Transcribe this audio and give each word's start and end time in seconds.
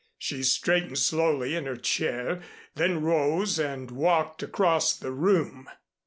She 0.17 0.41
straightened 0.41 0.97
slowly 0.97 1.55
in 1.55 1.67
her 1.67 1.75
chair, 1.75 2.41
then 2.73 3.03
rose 3.03 3.59
and 3.59 3.91
walked 3.91 4.41
across 4.41 4.95
the 4.97 5.11
room. 5.11 5.69